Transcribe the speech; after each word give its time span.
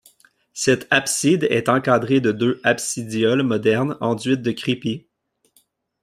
Cette 0.53 0.87
abside 0.89 1.43
est 1.51 1.69
encadrée 1.69 2.21
de 2.21 2.31
deux 2.31 2.59
absidioles 2.63 3.43
modernes 3.43 3.99
enduites 4.01 4.41
de 4.41 4.51
crépi. 4.51 5.05